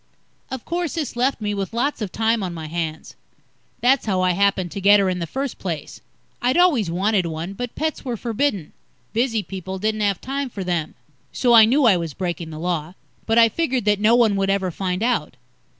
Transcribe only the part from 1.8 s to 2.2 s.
of